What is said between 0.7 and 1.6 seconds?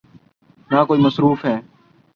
نہ کوئی مصرف ہے۔